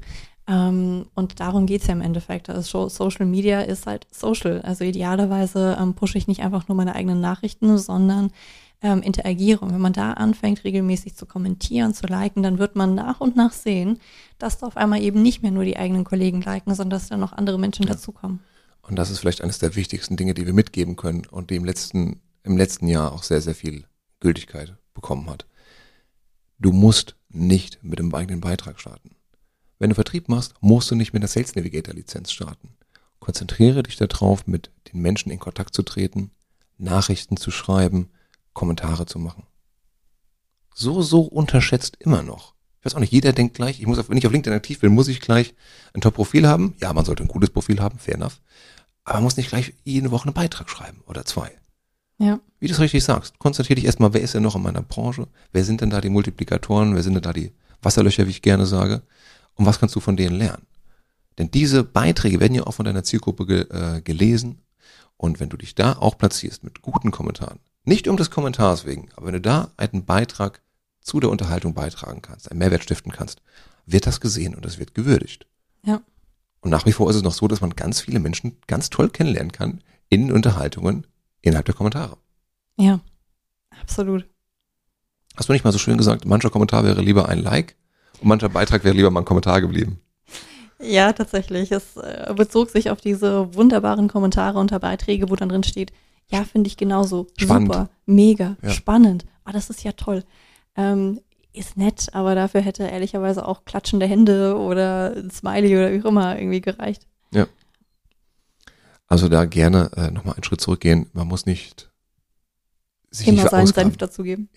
[0.48, 2.50] Ähm, und darum geht's ja im Endeffekt.
[2.50, 4.62] Also Social Media ist halt social.
[4.62, 8.32] Also idealerweise ähm, pushe ich nicht einfach nur meine eigenen Nachrichten, sondern
[8.82, 9.60] ähm, interagiere.
[9.62, 13.36] Und wenn man da anfängt, regelmäßig zu kommentieren, zu liken, dann wird man nach und
[13.36, 14.00] nach sehen,
[14.38, 17.18] dass da auf einmal eben nicht mehr nur die eigenen Kollegen liken, sondern dass da
[17.18, 17.94] noch andere Menschen ja.
[17.94, 18.40] dazukommen.
[18.82, 21.66] Und das ist vielleicht eines der wichtigsten Dinge, die wir mitgeben können und die im
[21.66, 23.86] letzten, im letzten Jahr auch sehr, sehr viel
[24.20, 25.46] Gültigkeit bekommen hat.
[26.58, 29.12] Du musst nicht mit dem eigenen Beitrag starten.
[29.78, 32.70] Wenn du Vertrieb machst, musst du nicht mit der Sales Navigator Lizenz starten.
[33.20, 36.32] Konzentriere dich darauf, mit den Menschen in Kontakt zu treten,
[36.78, 38.10] Nachrichten zu schreiben,
[38.54, 39.44] Kommentare zu machen.
[40.74, 42.54] So, so unterschätzt immer noch.
[42.80, 44.80] Ich weiß auch nicht, jeder denkt gleich, ich muss, auf, wenn ich auf LinkedIn aktiv
[44.80, 45.54] bin, muss ich gleich
[45.94, 46.76] ein Top-Profil haben.
[46.80, 48.40] Ja, man sollte ein gutes Profil haben, fair enough.
[49.04, 51.52] Aber man muss nicht gleich jede Woche einen Beitrag schreiben oder zwei.
[52.20, 52.40] Ja.
[52.60, 55.28] Wie du es richtig sagst, konzentriere dich erstmal, wer ist denn noch in meiner Branche?
[55.52, 56.96] Wer sind denn da die Multiplikatoren?
[56.96, 59.02] Wer sind denn da die Wasserlöcher, wie ich gerne sage?
[59.56, 60.66] Und was kannst du von denen lernen?
[61.38, 64.62] Denn diese Beiträge werden ja auch von deiner Zielgruppe ge, äh, gelesen.
[65.16, 67.60] Und wenn du dich da auch platzierst mit guten Kommentaren,
[67.90, 70.62] nicht um des Kommentars wegen, aber wenn du da einen Beitrag
[71.02, 73.42] zu der Unterhaltung beitragen kannst, einen Mehrwert stiften kannst,
[73.86, 75.48] wird das gesehen und es wird gewürdigt.
[75.84, 76.02] Ja.
[76.62, 79.10] Und nach wie vor ist es noch so, dass man ganz viele Menschen ganz toll
[79.10, 81.08] kennenlernen kann in Unterhaltungen
[81.42, 82.18] innerhalb der Kommentare.
[82.78, 83.00] Ja,
[83.82, 84.26] absolut.
[85.36, 87.76] Hast du nicht mal so schön gesagt, mancher Kommentar wäre lieber ein Like
[88.22, 90.00] und mancher Beitrag wäre lieber mal ein Kommentar geblieben?
[90.82, 91.72] Ja, tatsächlich.
[91.72, 95.92] Es äh, bezog sich auf diese wunderbaren Kommentare unter Beiträge, wo dann drin steht,
[96.30, 97.28] ja, finde ich genauso.
[97.38, 97.74] Spannend.
[97.74, 98.70] Super, mega, ja.
[98.70, 99.26] spannend.
[99.44, 100.24] Ah, das ist ja toll.
[100.76, 101.20] Ähm,
[101.54, 106.06] ist nett, aber dafür hätte ehrlicherweise auch klatschende Hände oder ein Smiley oder wie auch
[106.06, 107.08] immer irgendwie gereicht.
[107.34, 107.48] Ja.
[109.08, 111.10] Also da gerne äh, nochmal einen Schritt zurückgehen.
[111.14, 111.90] Man muss nicht
[113.10, 114.50] sich immer nicht seinen Senf dazugeben.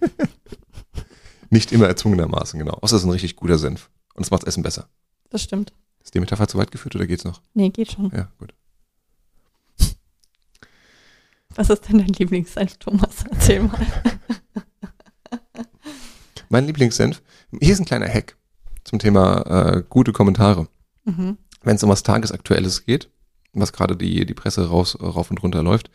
[1.50, 2.78] nicht immer erzwungenermaßen, genau.
[2.80, 3.90] Außer es ist ein richtig guter Senf.
[4.14, 4.88] Und es macht das Essen besser.
[5.28, 5.74] Das stimmt.
[6.02, 7.42] Ist die Metapher zu weit geführt oder geht's noch?
[7.52, 8.10] Nee, geht schon.
[8.14, 8.54] Ja, gut.
[11.56, 13.24] Was ist denn dein Lieblingssenf, Thomas?
[13.30, 13.80] Erzähl mal.
[16.48, 17.22] mein Lieblingssenf,
[17.60, 18.36] hier ist ein kleiner Hack
[18.84, 20.68] zum Thema äh, gute Kommentare.
[21.04, 21.38] Mhm.
[21.62, 23.10] Wenn es um was Tagesaktuelles geht,
[23.54, 25.90] was gerade die, die Presse raus, rauf und runter läuft.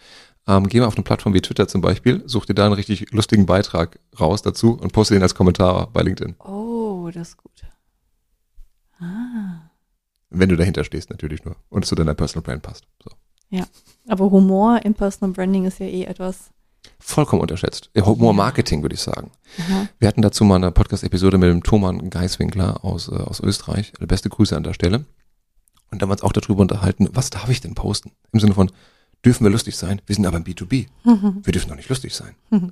[0.48, 3.12] Ähm, geh mal auf eine Plattform wie Twitter zum Beispiel, such dir da einen richtig
[3.12, 6.36] lustigen Beitrag raus dazu und poste den als Kommentar bei LinkedIn.
[6.40, 7.62] Oh, das ist gut.
[9.00, 9.70] Ah.
[10.32, 11.56] Wenn du dahinter stehst, natürlich nur.
[11.70, 12.88] Und es zu deiner Personal Brand passt.
[13.04, 13.12] So.
[13.52, 13.66] Ja,
[14.08, 16.50] aber Humor im Personal Branding ist ja eh etwas.
[17.00, 17.92] Vollkommen unterschätzt.
[17.96, 19.32] Humor Marketing, würde ich sagen.
[19.60, 19.88] Aha.
[20.00, 23.92] Wir hatten dazu mal eine Podcast-Episode mit dem Thoman Geiswinkler aus, äh, aus Österreich.
[23.96, 25.06] Also beste Grüße an der Stelle.
[25.92, 28.12] Und damals auch darüber unterhalten, was darf ich denn posten?
[28.32, 28.72] Im Sinne von,
[29.26, 30.02] dürfen wir lustig sein?
[30.06, 30.88] Wir sind aber im B2B.
[31.04, 31.42] Mhm.
[31.44, 32.36] Wir dürfen doch nicht lustig sein.
[32.50, 32.72] Mhm.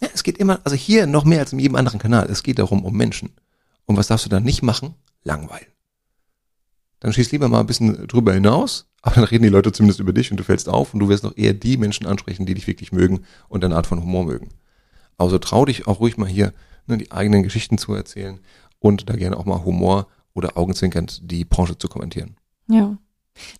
[0.00, 2.28] Ja, es geht immer, also hier noch mehr als in jedem anderen Kanal.
[2.30, 3.32] Es geht darum, um Menschen.
[3.86, 4.94] Und was darfst du dann nicht machen?
[5.24, 5.66] Langweilen.
[7.00, 10.12] Dann schieß lieber mal ein bisschen drüber hinaus, aber dann reden die Leute zumindest über
[10.12, 12.66] dich und du fällst auf und du wirst noch eher die Menschen ansprechen, die dich
[12.66, 14.48] wirklich mögen und deine Art von Humor mögen.
[15.18, 16.52] Also trau dich auch ruhig mal hier
[16.86, 18.40] ne, die eigenen Geschichten zu erzählen
[18.78, 22.36] und da gerne auch mal Humor oder augenzwinkernd die Branche zu kommentieren.
[22.68, 22.98] Ja,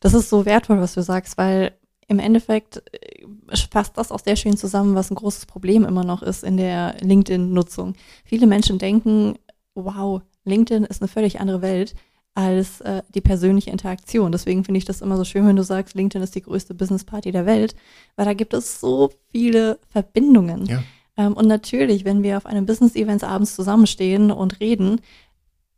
[0.00, 1.72] das ist so wertvoll, was du sagst, weil
[2.08, 3.26] im Endeffekt äh,
[3.70, 6.96] fasst das auch sehr schön zusammen, was ein großes Problem immer noch ist in der
[7.00, 7.94] LinkedIn-Nutzung.
[8.24, 9.38] Viele Menschen denken,
[9.74, 11.94] wow, LinkedIn ist eine völlig andere Welt
[12.36, 14.30] als äh, die persönliche Interaktion.
[14.30, 17.02] Deswegen finde ich das immer so schön, wenn du sagst, LinkedIn ist die größte Business
[17.02, 17.74] Party der Welt,
[18.14, 20.66] weil da gibt es so viele Verbindungen.
[20.66, 20.82] Ja.
[21.16, 25.00] Ähm, und natürlich, wenn wir auf einem Business-Event abends zusammenstehen und reden,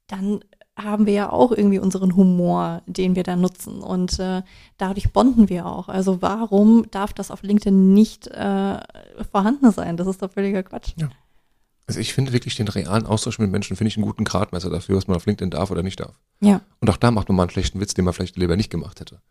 [0.08, 0.40] dann
[0.76, 3.80] haben wir ja auch irgendwie unseren Humor, den wir da nutzen.
[3.80, 4.42] Und äh,
[4.78, 5.88] dadurch bonden wir auch.
[5.88, 8.80] Also warum darf das auf LinkedIn nicht äh,
[9.30, 9.96] vorhanden sein?
[9.96, 10.94] Das ist doch völliger Quatsch.
[10.96, 11.08] Ja.
[11.88, 14.96] Also ich finde wirklich den realen Austausch mit Menschen, finde ich einen guten Gradmesser dafür,
[14.96, 16.20] was man auf LinkedIn darf oder nicht darf.
[16.40, 16.60] Ja.
[16.80, 19.00] Und auch da macht man mal einen schlechten Witz, den man vielleicht lieber nicht gemacht
[19.00, 19.22] hätte.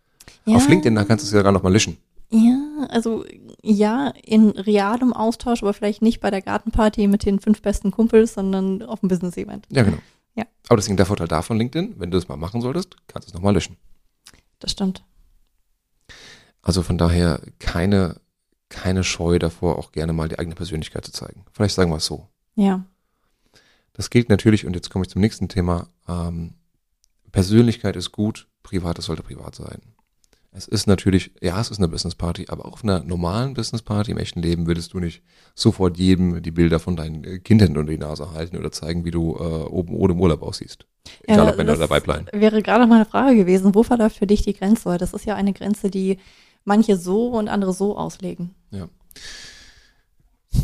[0.45, 0.55] Ja.
[0.55, 1.97] Auf LinkedIn, da kannst du es ja gar noch mal löschen.
[2.31, 3.25] Ja, also
[3.61, 8.33] ja, in realem Austausch, aber vielleicht nicht bei der Gartenparty mit den fünf besten Kumpels,
[8.33, 9.67] sondern auf dem Business-Event.
[9.69, 9.99] Ja, genau.
[10.33, 10.45] Ja.
[10.67, 13.33] Aber deswegen der Vorteil davon LinkedIn, wenn du es mal machen solltest, kannst du es
[13.35, 13.77] nochmal löschen.
[14.57, 15.03] Das stimmt.
[16.63, 18.19] Also von daher keine,
[18.69, 21.45] keine Scheu davor, auch gerne mal die eigene Persönlichkeit zu zeigen.
[21.53, 22.27] Vielleicht sagen wir es so.
[22.57, 22.83] Ja.
[23.93, 26.55] Das gilt natürlich, und jetzt komme ich zum nächsten Thema, ähm,
[27.31, 29.81] Persönlichkeit ist gut, Privates sollte privat sein.
[30.51, 33.83] Es ist natürlich, ja, es ist eine Business Party, aber auch auf einer normalen Business
[33.83, 35.21] Party im echten Leben würdest du nicht
[35.53, 39.35] sofort jedem die Bilder von deinen Kindern unter die Nase halten oder zeigen, wie du
[39.35, 40.87] äh, oben ohne im Urlaub aussiehst.
[41.23, 42.27] Egal ja, ob Männer oder Weiblein.
[42.33, 44.97] Wäre gerade meine Frage gewesen, wo verläuft für dich die Grenze?
[44.97, 46.17] Das ist ja eine Grenze, die
[46.65, 48.55] manche so und andere so auslegen.
[48.71, 48.89] Ja.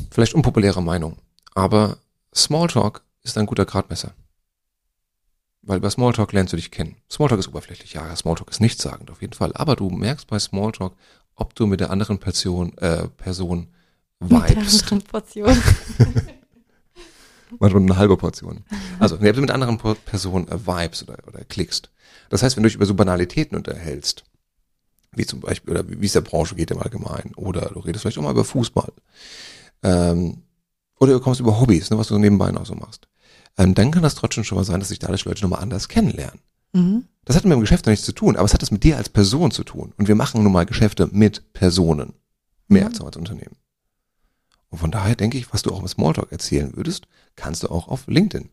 [0.09, 1.17] Vielleicht unpopuläre Meinung.
[1.55, 1.97] Aber
[2.33, 4.13] Smalltalk ist ein guter Gradmesser.
[5.61, 6.97] Weil bei Smalltalk lernst du dich kennen.
[7.09, 9.51] Smalltalk ist oberflächlich, ja, Smalltalk ist nichtssagend auf jeden Fall.
[9.55, 10.93] Aber du merkst bei Smalltalk,
[11.35, 13.69] ob du mit der anderen Person, äh, Person
[14.19, 14.41] vibest.
[14.41, 15.63] Mit der anderen Portion.
[17.59, 18.65] Manchmal eine halbe Portion.
[18.99, 21.91] Also, wenn du mit anderen Person äh, vibes oder, oder klickst.
[22.29, 24.23] Das heißt, wenn du dich über so Banalitäten unterhältst,
[25.11, 28.17] wie zum Beispiel, oder wie es der Branche geht im Allgemeinen, oder du redest vielleicht
[28.17, 28.91] auch mal über Fußball,
[29.83, 30.41] ähm,
[31.03, 33.07] oder du kommst über Hobbys, ne, was du nebenbei noch so machst.
[33.57, 36.39] Ähm, dann kann das trotzdem schon mal sein, dass sich dadurch Leute nochmal anders kennenlernen.
[36.73, 37.05] Mhm.
[37.25, 38.97] Das hat mit dem Geschäft noch nichts zu tun, aber es hat das mit dir
[38.97, 39.93] als Person zu tun.
[39.97, 42.13] Und wir machen nun mal Geschäfte mit Personen.
[42.67, 42.87] Mehr mhm.
[42.87, 43.55] als als Unternehmen.
[44.69, 47.87] Und von daher denke ich, was du auch im Smalltalk erzählen würdest, kannst du auch
[47.87, 48.49] auf LinkedIn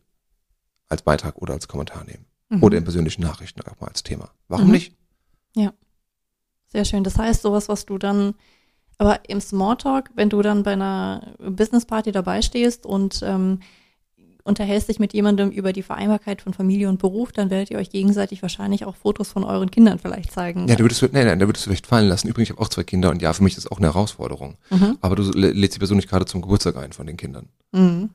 [0.87, 2.25] als Beitrag oder als Kommentar nehmen.
[2.49, 2.63] Mhm.
[2.63, 4.29] Oder in persönlichen Nachrichten auch mal als Thema.
[4.47, 4.73] Warum mhm.
[4.73, 4.95] nicht?
[5.55, 5.73] Ja.
[6.67, 7.03] Sehr schön.
[7.03, 8.35] Das heißt, sowas, was du dann
[9.01, 13.57] aber im Smalltalk, wenn du dann bei einer Businessparty dabei stehst und ähm,
[14.43, 17.89] unterhältst dich mit jemandem über die Vereinbarkeit von Familie und Beruf, dann werdet ihr euch
[17.89, 20.67] gegenseitig wahrscheinlich auch Fotos von euren Kindern vielleicht zeigen.
[20.67, 22.27] Ja, du würdest, nee, nee, da würdest du vielleicht fallen lassen.
[22.27, 24.57] Übrigens, ich habe auch zwei Kinder und ja, für mich ist das auch eine Herausforderung.
[24.69, 24.99] Mhm.
[25.01, 27.49] Aber du lädst die Person nicht gerade zum Geburtstag ein von den Kindern.
[27.71, 28.11] Mhm.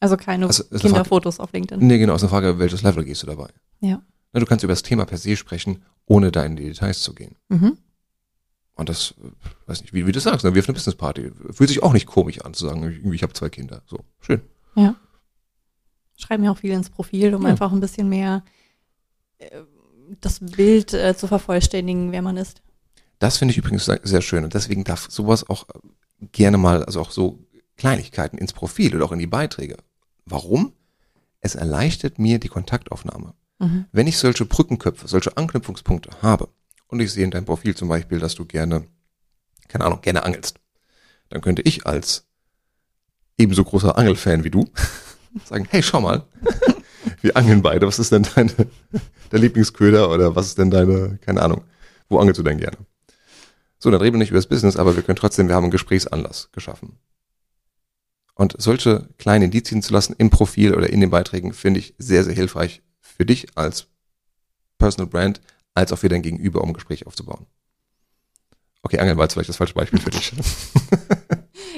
[0.00, 1.86] Also keine also, Kinderfotos auf LinkedIn.
[1.86, 3.48] Nee, genau, ist eine Frage, welches Level gehst du dabei?
[3.80, 4.00] Ja.
[4.32, 7.36] Du kannst über das Thema per se sprechen, ohne da in die Details zu gehen.
[7.50, 7.76] Mhm.
[8.82, 9.14] Und das,
[9.66, 10.56] weiß nicht, wie, wie du sagst, ne?
[10.56, 11.30] wie auf einer Businessparty.
[11.52, 13.82] Fühlt sich auch nicht komisch an zu sagen, irgendwie, ich habe zwei Kinder.
[13.86, 14.40] So, schön.
[14.74, 14.96] Ja.
[16.16, 17.50] Schreiben ja auch viel ins Profil, um ja.
[17.50, 18.42] einfach ein bisschen mehr
[19.38, 19.62] äh,
[20.20, 22.60] das Bild äh, zu vervollständigen, wer man ist.
[23.20, 24.42] Das finde ich übrigens sehr schön.
[24.42, 25.68] Und deswegen darf sowas auch
[26.32, 27.38] gerne mal, also auch so
[27.76, 29.76] Kleinigkeiten ins Profil oder auch in die Beiträge.
[30.24, 30.72] Warum?
[31.38, 33.34] Es erleichtert mir die Kontaktaufnahme.
[33.60, 33.84] Mhm.
[33.92, 36.48] Wenn ich solche Brückenköpfe, solche Anknüpfungspunkte habe,
[36.92, 38.84] und ich sehe in deinem Profil zum Beispiel, dass du gerne,
[39.66, 40.60] keine Ahnung, gerne angelst,
[41.30, 42.26] dann könnte ich als
[43.38, 44.68] ebenso großer Angelfan wie du
[45.46, 46.26] sagen, hey, schau mal,
[47.22, 48.52] wir angeln beide, was ist denn deine,
[49.32, 51.64] der Lieblingsköder oder was ist denn deine, keine Ahnung,
[52.10, 52.76] wo angelst du denn gerne?
[53.78, 55.70] So, dann reden wir nicht über das Business, aber wir können trotzdem, wir haben einen
[55.70, 56.98] Gesprächsanlass geschaffen.
[58.34, 62.22] Und solche kleinen Indizien zu lassen im Profil oder in den Beiträgen finde ich sehr,
[62.22, 63.86] sehr hilfreich für dich als
[64.76, 65.40] Personal Brand,
[65.74, 67.46] als auch für dein Gegenüber, um Gespräche aufzubauen.
[68.82, 70.32] Okay, Angeln war jetzt vielleicht das falsche Beispiel für dich.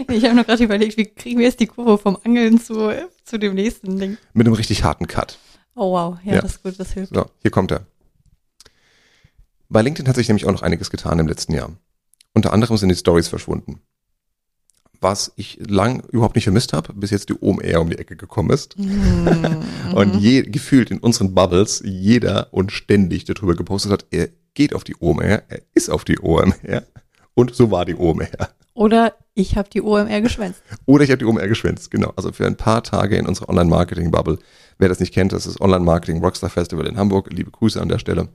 [0.09, 2.93] Ich habe noch gerade überlegt, wie kriegen wir jetzt die Kurve vom Angeln zu,
[3.25, 4.17] zu dem nächsten Ding.
[4.33, 5.39] Mit einem richtig harten Cut.
[5.77, 6.41] Oh wow, ja, Ja.
[6.43, 7.15] das ist gut, das hilft.
[7.15, 7.87] So, hier kommt er.
[9.69, 11.71] Bei LinkedIn hat sich nämlich auch noch einiges getan im letzten Jahr.
[12.33, 13.81] Unter anderem sind die Stories verschwunden.
[15.05, 18.49] Was ich lang überhaupt nicht vermisst habe, bis jetzt die OMR um die Ecke gekommen
[18.49, 18.79] ist.
[18.79, 19.59] Mhm.
[19.95, 24.83] Und je, gefühlt in unseren Bubbles jeder und ständig darüber gepostet hat, er geht auf
[24.83, 26.85] die OMR, er ist auf die OMR.
[27.35, 28.49] Und so war die OMR.
[28.73, 30.63] Oder ich habe die OMR geschwänzt.
[30.87, 32.15] Oder ich habe die OMR geschwänzt, genau.
[32.17, 34.39] Also für ein paar Tage in unserer Online-Marketing-Bubble.
[34.79, 37.31] Wer das nicht kennt, das ist Online-Marketing Rockstar Festival in Hamburg.
[37.31, 38.29] Liebe Grüße an der Stelle.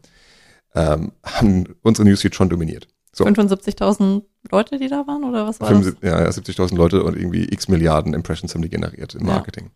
[0.76, 2.88] Ähm, haben unsere Newsfeed schon dominiert.
[3.20, 5.78] So, 75.000 Leute, die da waren, oder was war das?
[5.80, 9.34] 75 ja, ja, 70.000 Leute und irgendwie x Milliarden Impressions haben die generiert im Ja.
[9.34, 9.72] Marketing.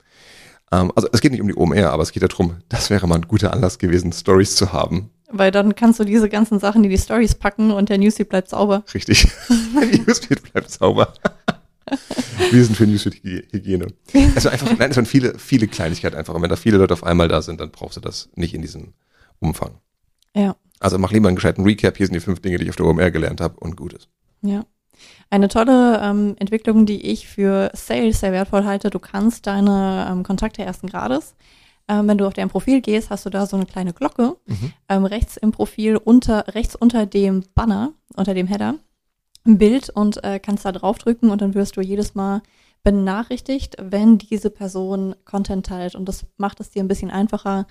[0.71, 3.15] Ähm, also es geht nicht um die OMR, aber es geht darum, das wäre mal
[3.15, 5.09] ein guter Anlass gewesen, Stories zu haben.
[5.29, 8.47] Weil dann kannst du diese ganzen Sachen, die die Stories packen und der Newsfeed bleibt
[8.47, 8.85] sauber.
[8.93, 9.27] Richtig.
[9.49, 11.13] die Newsfeed bleibt sauber.
[12.51, 13.87] Wir sind für Newsfeed-Hygiene.
[14.35, 16.33] Also einfach, nein, es waren viele, viele Kleinigkeiten einfach.
[16.33, 18.61] Und wenn da viele Leute auf einmal da sind, dann brauchst du das nicht in
[18.61, 18.93] diesem
[19.39, 19.71] Umfang.
[20.33, 21.97] Ja, Also mach lieber einen gescheiten Recap.
[21.97, 24.09] Hier sind die fünf Dinge, die ich auf der OMR gelernt habe und gut ist.
[24.41, 24.65] ja.
[25.29, 28.91] Eine tolle ähm, Entwicklung, die ich für Sales sehr wertvoll halte.
[28.91, 31.35] Du kannst deine ähm, Kontakte ersten Grades,
[31.87, 34.37] ähm, wenn du auf dein Profil gehst, hast du da so eine kleine Glocke
[34.89, 38.75] ähm, rechts im Profil unter rechts unter dem Banner, unter dem Header,
[39.45, 42.41] ein Bild und äh, kannst da draufdrücken und dann wirst du jedes Mal
[42.83, 45.95] benachrichtigt, wenn diese Person Content teilt.
[45.95, 47.65] Und das macht es dir ein bisschen einfacher,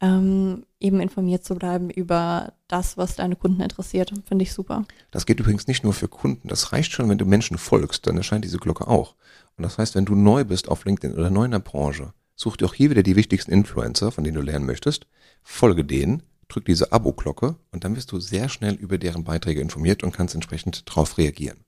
[0.00, 4.12] ähm, eben informiert zu bleiben über das, was deine Kunden interessiert.
[4.26, 4.84] Finde ich super.
[5.10, 6.48] Das geht übrigens nicht nur für Kunden.
[6.48, 9.14] Das reicht schon, wenn du Menschen folgst, dann erscheint diese Glocke auch.
[9.56, 12.56] Und das heißt, wenn du neu bist auf LinkedIn oder neu in der Branche, such
[12.56, 15.06] dir auch hier wieder die wichtigsten Influencer, von denen du lernen möchtest,
[15.42, 20.02] folge denen, drück diese Abo-Glocke und dann wirst du sehr schnell über deren Beiträge informiert
[20.02, 21.58] und kannst entsprechend darauf reagieren.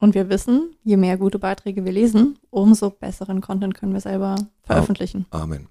[0.00, 4.36] Und wir wissen, je mehr gute Beiträge wir lesen, umso besseren Content können wir selber
[4.62, 5.26] veröffentlichen.
[5.30, 5.68] Amen.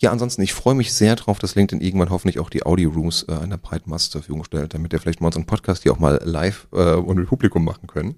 [0.00, 3.32] Ja, ansonsten, ich freue mich sehr drauf, dass LinkedIn irgendwann hoffentlich auch die Audio-Rooms äh,
[3.32, 6.20] einer breiten Masse zur Verfügung stellt, damit wir vielleicht mal unseren Podcast hier auch mal
[6.24, 8.16] live äh, und mit Publikum machen können.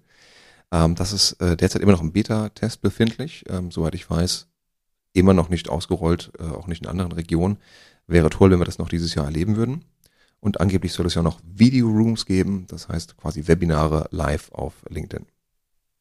[0.72, 4.48] Ähm, das ist äh, derzeit immer noch im Beta-Test befindlich, ähm, soweit ich weiß,
[5.12, 7.58] immer noch nicht ausgerollt, äh, auch nicht in anderen Regionen.
[8.06, 9.84] Wäre toll, wenn wir das noch dieses Jahr erleben würden.
[10.40, 15.26] Und angeblich soll es ja noch Video-Rooms geben, das heißt quasi Webinare live auf LinkedIn.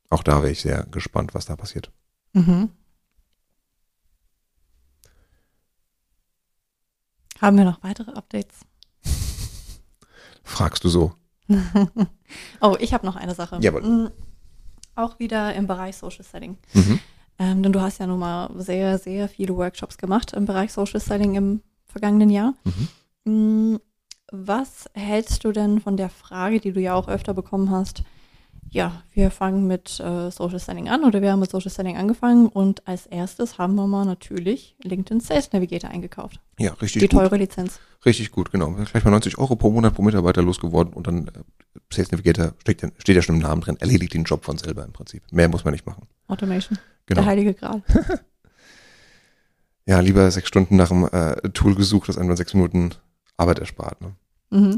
[0.09, 1.91] Auch da wäre ich sehr gespannt, was da passiert.
[2.33, 2.69] Mhm.
[7.41, 8.59] Haben wir noch weitere Updates?
[10.43, 11.13] Fragst du so?
[12.59, 13.59] Oh, ich habe noch eine Sache.
[13.61, 13.81] Jawohl.
[13.83, 14.11] Mm,
[14.95, 16.57] Auch wieder im Bereich Social Selling.
[16.73, 16.99] Mhm.
[17.37, 20.99] Ähm, denn du hast ja nun mal sehr, sehr viele Workshops gemacht im Bereich Social
[20.99, 22.53] Selling im vergangenen Jahr.
[23.25, 23.73] Mhm.
[23.73, 23.79] Mm,
[24.31, 28.03] Was hältst du denn von der Frage, die du ja auch öfter bekommen hast?
[28.71, 32.47] Ja, wir fangen mit äh, Social Selling an oder wir haben mit Social Selling angefangen
[32.47, 36.41] und als erstes haben wir mal natürlich LinkedIn Sales Navigator eingekauft.
[36.59, 37.19] Ja, richtig Die gut.
[37.21, 37.79] teure Lizenz.
[38.05, 38.71] Richtig gut, genau.
[38.73, 41.31] Gleich mal 90 Euro pro Monat pro Mitarbeiter losgeworden und dann äh,
[41.91, 44.83] Sales Navigator steht, ja- steht ja schon im Namen drin, erledigt den Job von selber
[44.83, 45.23] im Prinzip.
[45.31, 46.07] Mehr muss man nicht machen.
[46.27, 46.77] Automation.
[47.05, 47.21] Genau.
[47.21, 47.81] Der heilige Gral.
[49.87, 52.89] Ja, lieber sechs Stunden nach dem äh, Tool gesucht, das einem dann sechs Minuten
[53.37, 54.01] Arbeit erspart.
[54.01, 54.15] Ne?
[54.49, 54.75] Mhm.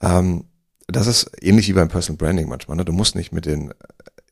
[0.00, 0.44] Ähm,
[0.88, 2.76] das ist ähnlich wie beim Personal Branding manchmal.
[2.76, 2.84] Ne?
[2.84, 3.74] Du musst nicht mit den, äh,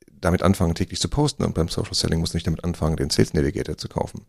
[0.06, 3.10] damit anfangen, täglich zu posten und beim Social Selling musst du nicht damit anfangen, den
[3.10, 4.26] Sales Navigator zu kaufen.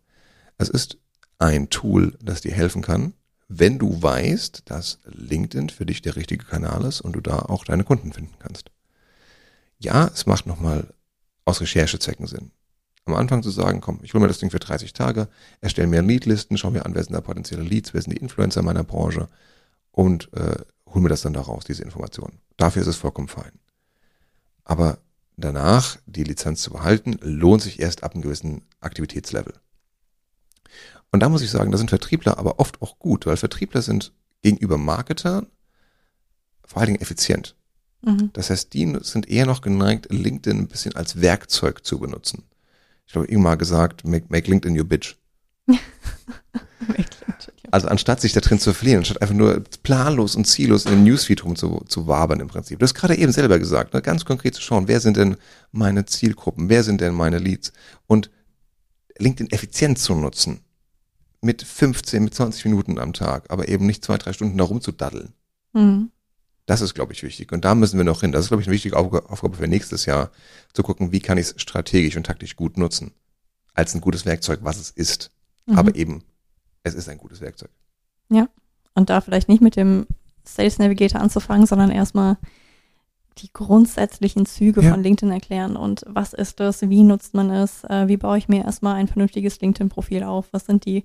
[0.58, 0.98] Es ist
[1.38, 3.14] ein Tool, das dir helfen kann,
[3.48, 7.64] wenn du weißt, dass LinkedIn für dich der richtige Kanal ist und du da auch
[7.64, 8.70] deine Kunden finden kannst.
[9.78, 10.94] Ja, es macht nochmal
[11.44, 12.52] aus Recherchezwecken Sinn.
[13.04, 15.28] Am Anfang zu sagen, komm, ich hole mir das Ding für 30 Tage,
[15.60, 18.62] erstelle mir Leadlisten, schau mir an, wer sind da potenzielle Leads, wer sind die Influencer
[18.62, 19.28] meiner Branche
[19.90, 20.56] und äh,
[20.92, 22.40] hol mir das dann da raus, diese Informationen.
[22.56, 23.52] Dafür ist es vollkommen fein.
[24.64, 24.98] Aber
[25.36, 29.54] danach die Lizenz zu behalten, lohnt sich erst ab einem gewissen Aktivitätslevel.
[31.10, 34.12] Und da muss ich sagen, da sind Vertriebler aber oft auch gut, weil Vertriebler sind
[34.42, 35.46] gegenüber Marketern
[36.64, 37.54] vor allen Dingen effizient.
[38.02, 38.30] Mhm.
[38.32, 42.44] Das heißt, die sind eher noch geneigt, LinkedIn ein bisschen als Werkzeug zu benutzen.
[43.06, 45.16] Ich glaube, irgendwann mal gesagt, make, make LinkedIn your bitch.
[47.72, 51.04] Also anstatt sich da drin zu verlieren, anstatt einfach nur planlos und ziellos in dem
[51.04, 52.78] Newsfeed rum zu, zu wabern im Prinzip.
[52.78, 54.02] Du hast gerade eben selber gesagt, ne?
[54.02, 55.36] ganz konkret zu schauen, wer sind denn
[55.70, 57.72] meine Zielgruppen, wer sind denn meine Leads
[58.06, 58.30] und
[59.16, 60.60] LinkedIn effizient zu nutzen.
[61.40, 65.32] Mit 15, mit 20 Minuten am Tag, aber eben nicht zwei, drei Stunden da rumzudaddeln.
[65.72, 66.10] Mhm.
[66.66, 67.52] Das ist, glaube ich, wichtig.
[67.52, 68.32] Und da müssen wir noch hin.
[68.32, 70.30] Das ist, glaube ich, eine wichtige Aufg- Aufgabe für nächstes Jahr,
[70.74, 73.12] zu gucken, wie kann ich es strategisch und taktisch gut nutzen.
[73.72, 75.30] Als ein gutes Werkzeug, was es ist.
[75.66, 75.78] Mhm.
[75.78, 76.22] Aber eben,
[76.82, 77.70] es ist ein gutes Werkzeug.
[78.94, 80.06] Und da vielleicht nicht mit dem
[80.44, 82.36] Sales Navigator anzufangen, sondern erstmal
[83.38, 84.90] die grundsätzlichen Züge Ja.
[84.90, 88.48] von LinkedIn erklären und was ist das, wie nutzt man es, äh, wie baue ich
[88.48, 91.04] mir erstmal ein vernünftiges LinkedIn-Profil auf, was sind die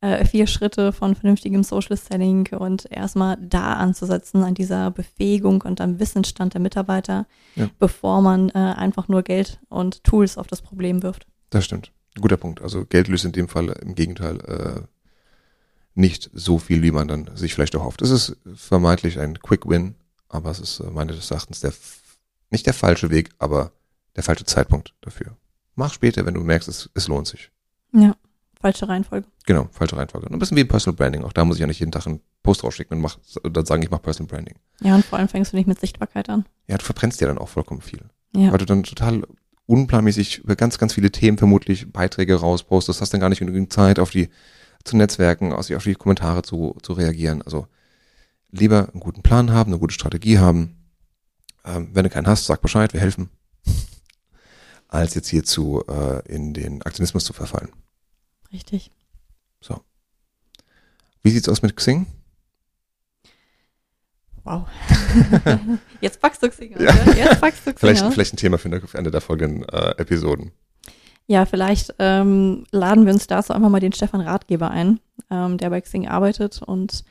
[0.00, 5.80] äh, vier Schritte von vernünftigem Social Selling und erstmal da anzusetzen an dieser Befähigung und
[5.80, 7.68] am Wissensstand der Mitarbeiter, Ja.
[7.78, 11.28] bevor man äh, einfach nur Geld und Tools auf das Problem wirft.
[11.50, 11.92] Das stimmt.
[12.20, 12.60] Guter Punkt.
[12.62, 14.80] Also Geld löst in dem Fall im Gegenteil äh,
[15.94, 18.02] nicht so viel, wie man dann sich vielleicht erhofft.
[18.02, 19.94] Es ist vermeintlich ein Quick Win,
[20.28, 21.72] aber es ist äh, meines Erachtens der
[22.50, 23.72] nicht der falsche Weg, aber
[24.16, 25.36] der falsche Zeitpunkt dafür.
[25.74, 27.50] Mach später, wenn du merkst, es, es lohnt sich.
[27.92, 28.16] Ja,
[28.60, 29.26] falsche Reihenfolge.
[29.46, 30.26] Genau, falsche Reihenfolge.
[30.26, 31.24] Und ein bisschen wie Personal Branding.
[31.24, 33.82] Auch da muss ich ja nicht jeden Tag einen Post rausschicken und mach, dann sagen,
[33.82, 34.56] ich mache Personal Branding.
[34.80, 36.46] Ja, und vor allem fängst du nicht mit Sichtbarkeit an.
[36.66, 38.00] Ja, du verbrennst dir dann auch vollkommen viel.
[38.34, 39.22] Ja, weil du dann total
[39.66, 43.98] unplanmäßig über ganz, ganz viele Themen vermutlich Beiträge rauspostest, hast dann gar nicht genügend Zeit
[43.98, 44.30] auf die
[44.84, 47.42] zu Netzwerken, auf die, auf die Kommentare zu, zu reagieren.
[47.42, 47.66] Also
[48.50, 50.76] lieber einen guten Plan haben, eine gute Strategie haben.
[51.64, 53.30] Ähm, wenn du keinen hast, sag Bescheid, wir helfen.
[54.88, 57.70] Als jetzt hierzu äh, in den Aktionismus zu verfallen.
[58.52, 58.90] richtig.
[61.22, 62.06] Wie sieht's aus mit Xing?
[64.44, 64.66] Wow.
[66.00, 66.94] Jetzt packst du Xing aus, Ja.
[67.12, 68.14] Jetzt packst du Xing Vielleicht, aus.
[68.14, 70.52] vielleicht ein Thema für eine- für der folgenden äh, Episoden.
[71.28, 74.98] Ja, vielleicht ähm, laden wir uns dazu einfach mal den Stefan Ratgeber ein,
[75.30, 77.04] ähm, der bei Xing arbeitet und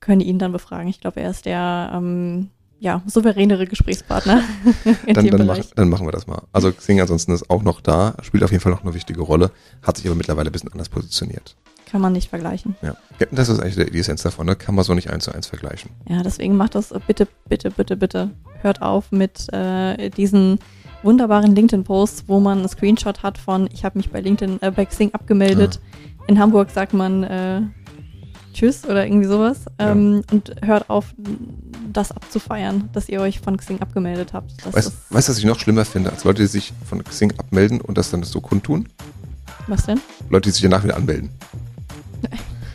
[0.00, 0.88] können ihn dann befragen.
[0.88, 4.42] Ich glaube, er ist der ähm, ja, souveränere Gesprächspartner
[5.06, 6.42] in Dann, dann, mach, dann machen wir das mal.
[6.52, 9.52] Also Xing ansonsten ist auch noch da, spielt auf jeden Fall noch eine wichtige Rolle,
[9.82, 11.54] hat sich aber mittlerweile ein bisschen anders positioniert.
[11.86, 12.74] Kann man nicht vergleichen.
[12.82, 12.96] Ja,
[13.30, 14.56] das ist eigentlich die die Essenz davon, ne?
[14.56, 15.90] kann man so nicht eins zu eins vergleichen.
[16.08, 18.30] Ja, deswegen macht das äh, bitte, bitte, bitte, bitte.
[18.62, 20.58] Hört auf mit äh, diesen
[21.02, 24.84] wunderbaren LinkedIn-Posts, wo man einen Screenshot hat von, ich habe mich bei LinkedIn, äh, bei
[24.84, 25.80] Xing abgemeldet.
[26.26, 27.62] In Hamburg sagt man äh,
[28.52, 29.66] Tschüss oder irgendwie sowas.
[29.80, 29.92] Ja.
[29.92, 31.14] Ähm, Und hört auf,
[31.92, 34.52] das abzufeiern, dass ihr euch von Xing abgemeldet habt.
[34.64, 37.80] Das Weißt du, was ich noch schlimmer finde, als Leute, die sich von Xing abmelden
[37.80, 38.88] und das dann so kundtun?
[39.68, 40.00] was denn?
[40.30, 41.30] Leute, die sich danach wieder anmelden.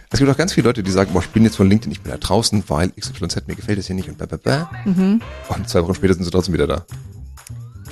[0.09, 2.01] Es gibt auch ganz viele Leute, die sagen, boah, ich bin jetzt von LinkedIn, ich
[2.01, 4.69] bin da draußen, weil XYZ mir gefällt es hier nicht und bla bla bla.
[4.85, 5.21] Mhm.
[5.49, 6.85] Und zwei Wochen später sind sie trotzdem wieder da.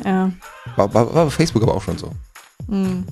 [0.04, 0.32] Ja.
[0.76, 2.12] War, war, war bei Facebook aber auch schon so.
[2.68, 3.06] Mhm.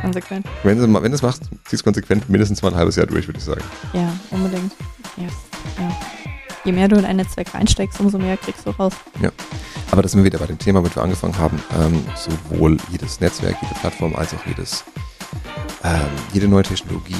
[0.00, 0.46] Konsequent.
[0.62, 3.38] Wenn du, wenn es machst, ziehst du konsequent mindestens mal ein halbes Jahr durch, würde
[3.38, 3.62] ich sagen.
[3.92, 4.72] Ja, unbedingt.
[5.16, 5.24] Ja.
[5.78, 5.96] ja.
[6.64, 8.94] Je mehr du in ein Netzwerk reinsteckst, umso mehr kriegst du raus.
[9.90, 11.62] Aber das sind wir wieder bei dem Thema, mit wir angefangen haben.
[11.78, 14.82] Ähm, sowohl jedes Netzwerk, jede Plattform, als auch jedes,
[15.84, 16.00] ähm,
[16.32, 17.14] jede neue Technologie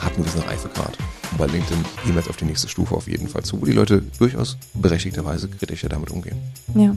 [0.00, 0.96] hat einen gewissen Reifegrad.
[1.40, 4.02] Bei LinkedIn wir jetzt auf die nächste Stufe auf jeden Fall zu, wo die Leute
[4.18, 6.36] durchaus berechtigterweise kritischer damit umgehen.
[6.74, 6.94] Ja,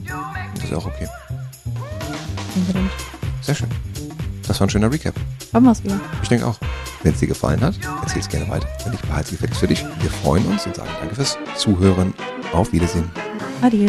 [0.54, 1.08] das ist auch okay.
[2.54, 2.90] unbedingt.
[3.40, 3.70] Sehr schön.
[4.46, 5.14] Das war ein schöner Recap.
[5.54, 5.98] Haben wir's wieder.
[6.22, 6.58] Ich denke auch.
[7.02, 8.68] Wenn es dir gefallen hat, erzähl es gerne weiter.
[8.82, 9.82] Wenn nicht, behalte es gefälligst für dich.
[10.00, 12.12] Wir freuen uns und sagen danke fürs Zuhören.
[12.52, 13.10] Auf Wiedersehen.
[13.62, 13.88] Adieu.